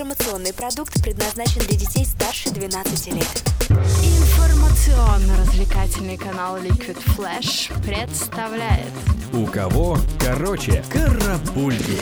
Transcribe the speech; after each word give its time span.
Информационный 0.00 0.54
продукт 0.54 1.02
предназначен 1.02 1.60
для 1.60 1.76
детей 1.76 2.06
старше 2.06 2.48
12 2.48 3.08
лет. 3.08 3.42
Информационно-развлекательный 3.68 6.16
канал 6.16 6.56
Liquid 6.56 6.96
Flash 7.18 7.70
представляет 7.86 8.88
У 9.34 9.44
кого 9.44 9.98
короче 10.18 10.82
карапульки. 10.90 11.98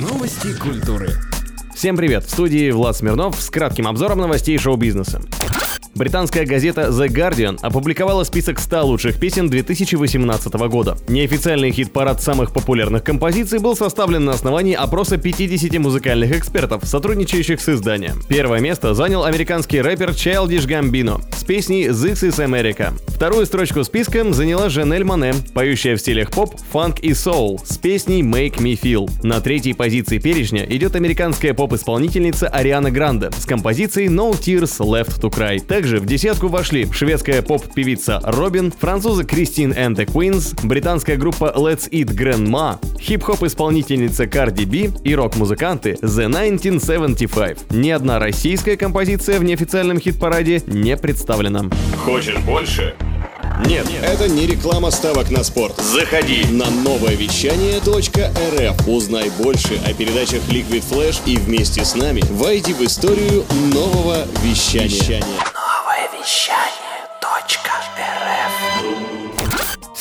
Новости 0.00 0.58
культуры. 0.58 1.10
Всем 1.74 1.98
привет! 1.98 2.24
В 2.24 2.30
студии 2.30 2.70
Влад 2.70 2.96
Смирнов 2.96 3.38
с 3.38 3.50
кратким 3.50 3.88
обзором 3.88 4.20
новостей 4.20 4.56
шоу-бизнеса. 4.56 5.20
Британская 5.94 6.46
газета 6.46 6.88
The 6.88 7.08
Guardian 7.08 7.58
опубликовала 7.60 8.24
список 8.24 8.60
100 8.60 8.86
лучших 8.86 9.20
песен 9.20 9.50
2018 9.50 10.54
года. 10.54 10.96
Неофициальный 11.06 11.70
хит-парад 11.70 12.22
самых 12.22 12.52
популярных 12.52 13.04
композиций 13.04 13.58
был 13.58 13.76
составлен 13.76 14.24
на 14.24 14.32
основании 14.32 14.74
опроса 14.74 15.18
50 15.18 15.78
музыкальных 15.78 16.34
экспертов, 16.34 16.84
сотрудничающих 16.86 17.60
с 17.60 17.68
изданием. 17.68 18.22
Первое 18.26 18.60
место 18.60 18.94
занял 18.94 19.24
американский 19.24 19.82
рэпер 19.82 20.10
Childish 20.10 20.66
Gambino 20.66 21.20
с 21.36 21.44
песней 21.44 21.88
This 21.88 22.22
is 22.22 22.38
America. 22.38 22.94
Вторую 23.08 23.44
строчку 23.44 23.84
списка 23.84 24.32
заняла 24.32 24.68
Жанель 24.68 25.04
Мане, 25.04 25.34
поющая 25.52 25.96
в 25.96 26.00
стилях 26.00 26.30
поп, 26.30 26.54
фанк 26.70 27.00
и 27.00 27.12
соул, 27.12 27.60
с 27.64 27.76
песней 27.76 28.22
Make 28.22 28.56
Me 28.58 28.80
Feel. 28.80 29.10
На 29.22 29.40
третьей 29.40 29.74
позиции 29.74 30.18
перечня 30.18 30.64
идет 30.64 30.96
американская 30.96 31.52
поп-исполнительница 31.52 32.48
Ариана 32.48 32.90
Гранде 32.90 33.30
с 33.36 33.44
композицией 33.44 34.08
No 34.08 34.32
Tears 34.32 34.78
Left 34.78 35.20
to 35.20 35.30
Cry. 35.30 35.60
Также 35.82 35.98
в 35.98 36.06
десятку 36.06 36.46
вошли 36.46 36.88
шведская 36.92 37.42
поп-певица 37.42 38.20
Робин, 38.22 38.70
французы 38.70 39.24
Кристин 39.24 39.72
and 39.72 39.96
the 39.96 40.06
Queens, 40.06 40.56
британская 40.62 41.16
группа 41.16 41.52
Let's 41.56 41.90
Eat 41.90 42.14
Grandma, 42.14 42.78
хип-хоп 43.00 43.42
исполнительница 43.42 44.22
Cardi 44.26 44.64
B 44.64 44.96
и 45.02 45.16
рок-музыканты 45.16 45.98
The 46.00 46.26
1975. 46.26 47.72
Ни 47.72 47.90
одна 47.90 48.20
российская 48.20 48.76
композиция 48.76 49.40
в 49.40 49.42
неофициальном 49.42 49.98
хит-параде 49.98 50.62
не 50.68 50.96
представлена. 50.96 51.64
Хочешь 52.04 52.38
больше? 52.38 52.94
Нет, 53.66 53.84
Это 54.04 54.28
не 54.28 54.46
реклама 54.46 54.92
ставок 54.92 55.32
на 55.32 55.42
спорт. 55.42 55.80
Заходи. 55.80 56.44
На 56.52 56.70
новое 56.70 57.16
вещание 57.16 57.78
.рф. 57.78 58.88
Узнай 58.88 59.32
больше 59.42 59.80
о 59.84 59.92
передачах 59.92 60.42
Liquid 60.48 60.84
Flash 60.88 61.20
и 61.26 61.36
вместе 61.38 61.84
с 61.84 61.96
нами 61.96 62.22
войди 62.30 62.72
в 62.72 62.82
историю 62.82 63.44
нового 63.74 64.28
вещания. 64.44 65.22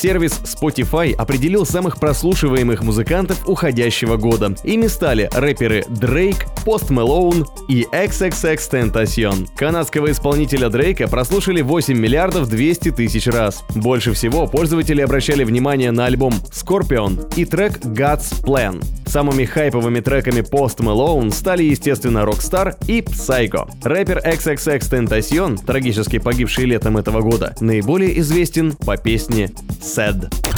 Сервис 0.02 0.42
Spotify 0.44 1.14
определил 1.14 1.64
самых 1.64 2.00
прослушиваемых 2.00 2.82
музыкантов 2.82 3.48
уходящего 3.48 4.18
года. 4.18 4.56
Ими 4.64 4.88
стали 4.88 5.30
рэперы 5.32 5.86
Дрейк, 5.88 6.48
Пост 6.66 6.90
Мэлоун 6.90 7.46
и 7.68 7.86
XXX 7.92 8.58
Tentacion. 8.72 9.48
Канадского 9.56 10.10
исполнителя 10.10 10.70
Дрейка 10.70 11.08
прослушали 11.08 11.62
8 11.62 11.96
миллиардов 11.96 12.50
200 12.50 12.92
тысяч 12.94 13.28
раз. 13.28 13.64
Больше 13.76 14.14
всего 14.14 14.48
пользователи 14.48 15.02
обращали 15.02 15.44
внимание 15.44 15.92
на 15.92 16.08
альбом 16.08 16.34
Scorpion 16.52 17.32
и 17.36 17.46
трек 17.46 17.78
God's 17.78 18.44
Plan. 18.44 18.84
Самыми 19.12 19.44
хайповыми 19.44 20.00
треками 20.00 20.40
Post 20.40 20.78
Malone 20.78 21.34
стали, 21.34 21.64
естественно, 21.64 22.20
Rockstar 22.20 22.78
и 22.88 23.02
Psycho. 23.02 23.70
Рэпер 23.84 24.20
XXX 24.20 24.80
Tentacion, 24.80 25.60
трагически 25.62 26.18
погибший 26.18 26.64
летом 26.64 26.96
этого 26.98 27.20
года, 27.20 27.54
наиболее 27.60 28.18
известен 28.20 28.72
по 28.72 28.96
песне 28.96 29.52
Sad. 29.82 30.51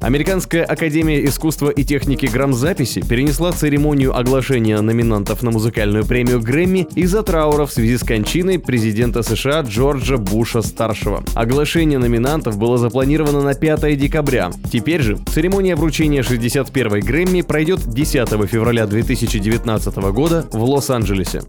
Американская 0.00 0.64
академия 0.64 1.24
искусства 1.24 1.70
и 1.70 1.82
техники 1.82 2.26
грамзаписи 2.26 3.00
перенесла 3.00 3.52
церемонию 3.52 4.16
оглашения 4.16 4.80
номинантов 4.80 5.42
на 5.42 5.50
музыкальную 5.50 6.04
премию 6.04 6.40
Грэмми 6.40 6.86
из-за 6.94 7.22
траура 7.22 7.66
в 7.66 7.72
связи 7.72 7.96
с 7.96 8.02
кончиной 8.02 8.58
президента 8.58 9.22
США 9.22 9.62
Джорджа 9.62 10.18
Буша-старшего. 10.18 11.24
Оглашение 11.34 11.98
номинантов 11.98 12.58
было 12.58 12.78
запланировано 12.78 13.42
на 13.42 13.54
5 13.54 13.98
декабря. 13.98 14.50
Теперь 14.70 15.02
же 15.02 15.18
церемония 15.32 15.76
вручения 15.76 16.22
61-й 16.22 17.00
Грэмми 17.00 17.40
пройдет 17.40 17.88
10 17.88 18.28
февраля 18.48 18.86
2019 18.86 19.96
года 19.96 20.46
в 20.52 20.62
Лос-Анджелесе 20.62 21.42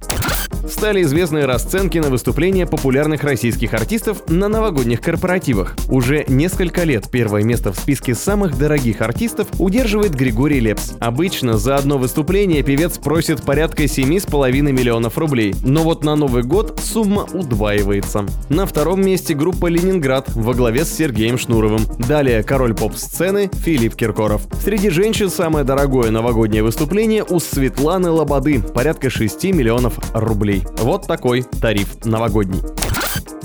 стали 0.69 1.01
известны 1.03 1.45
расценки 1.45 1.97
на 1.97 2.09
выступления 2.09 2.65
популярных 2.65 3.23
российских 3.23 3.73
артистов 3.73 4.29
на 4.29 4.47
новогодних 4.47 5.01
корпоративах. 5.01 5.75
Уже 5.89 6.25
несколько 6.27 6.83
лет 6.83 7.09
первое 7.11 7.43
место 7.43 7.71
в 7.71 7.79
списке 7.79 8.15
самых 8.15 8.57
дорогих 8.57 9.01
артистов 9.01 9.47
удерживает 9.59 10.15
Григорий 10.15 10.59
Лепс. 10.59 10.93
Обычно 10.99 11.57
за 11.57 11.75
одно 11.75 11.97
выступление 11.97 12.63
певец 12.63 12.97
просит 12.97 13.41
порядка 13.43 13.83
7,5 13.83 14.51
миллионов 14.71 15.17
рублей, 15.17 15.55
но 15.63 15.83
вот 15.83 16.03
на 16.03 16.15
Новый 16.15 16.43
год 16.43 16.79
сумма 16.83 17.27
удваивается. 17.33 18.25
На 18.49 18.65
втором 18.65 19.05
месте 19.05 19.33
группа 19.33 19.67
«Ленинград» 19.67 20.29
во 20.35 20.53
главе 20.53 20.85
с 20.85 20.95
Сергеем 20.95 21.37
Шнуровым. 21.37 21.81
Далее 22.07 22.43
король 22.43 22.73
поп-сцены 22.73 23.49
Филипп 23.53 23.95
Киркоров. 23.95 24.41
Среди 24.63 24.89
женщин 24.89 25.29
самое 25.29 25.65
дорогое 25.65 26.11
новогоднее 26.11 26.63
выступление 26.63 27.23
у 27.23 27.39
Светланы 27.39 28.09
Лободы, 28.09 28.59
порядка 28.61 29.09
6 29.09 29.43
миллионов 29.45 29.99
рублей. 30.13 30.56
Вот 30.79 31.07
такой 31.07 31.43
тариф 31.61 32.05
новогодний. 32.05 32.61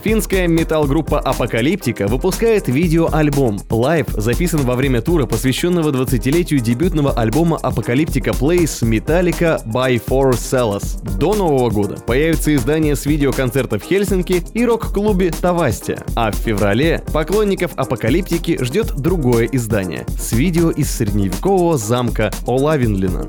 Финская 0.03 0.49
метал-группа 0.49 1.21
Апокалиптика 1.21 2.09
выпускает 2.09 2.67
видеоальбом. 2.67 3.61
Live 3.71 4.09
записан 4.09 4.63
во 4.63 4.75
время 4.75 5.01
тура, 5.01 5.27
посвященного 5.27 5.91
20-летию 5.93 6.59
дебютного 6.59 7.13
альбома 7.13 7.57
Apocalyptica 7.63 8.31
Plays 8.31 8.83
Metallica 8.83 9.65
by 9.65 10.03
Four 10.05 10.33
Cellos. 10.33 11.01
До 11.19 11.35
Нового 11.35 11.71
года 11.71 11.99
появится 12.05 12.53
издание 12.53 12.97
с 12.97 13.07
видеоконцерта 13.07 13.79
в 13.79 13.85
Хельсинки 13.85 14.45
и 14.55 14.67
рок-клубе 14.67 15.31
Тавастия. 15.31 16.03
А 16.17 16.33
в 16.33 16.35
феврале 16.35 17.05
поклонников 17.13 17.71
Апокалиптики 17.77 18.59
ждет 18.61 18.97
другое 18.97 19.49
издание 19.53 20.05
с 20.19 20.33
видео 20.33 20.71
из 20.71 20.91
средневекового 20.91 21.79
замка 21.79 22.33
Олавинлина. 22.49 23.29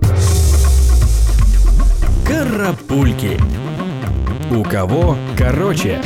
Карапульки. 2.25 3.39
У 4.55 4.63
кого 4.63 5.17
короче. 5.35 5.99